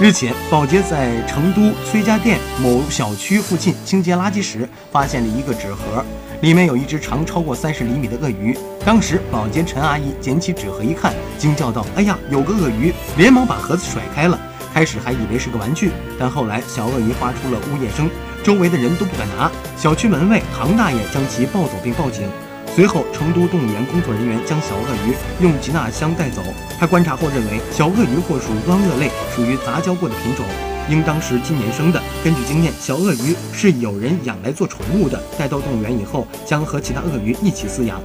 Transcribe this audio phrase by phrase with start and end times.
[0.00, 6.02] 日前，保洁在成都崔家店某小区附近清洁垃圾时，发现了一个纸盒，
[6.40, 8.56] 里面有一只长超过三十厘米的鳄鱼。
[8.82, 14.40] 当时，保洁陈阿姨捡起纸盒一看，惊叫道：“哎呀，有个鳄鱼！”连忙把盒子甩开了。
[14.72, 18.08] 开始还以为是个玩具，但后来小鳄鱼发出了呜咽声，
[18.42, 19.52] 周围的人都不敢拿。
[19.76, 22.26] 小区门卫唐大爷将其抱走并报警。
[22.74, 26.42] 随后，成都动物园工作人员将小鳄鱼用吉纳箱带走。
[26.78, 30.46] 他观察后认为，小鳄鱼或属汪鳄类，属于杂交过的品种，
[30.88, 32.00] 应当是今年生的。
[32.24, 38.00] 根据经验，小鳄鱼是有人养来做宠物的，带到动物园以后将和其他鳄鱼一起饲养。